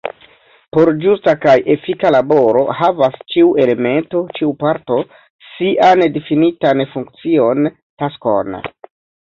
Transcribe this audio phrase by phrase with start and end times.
[0.75, 4.97] Por ĝusta kaj efika laboro havas ĉiu elemento, ĉiu parto,
[5.59, 7.73] sian difinitan funkcion,
[8.05, 8.63] taskon.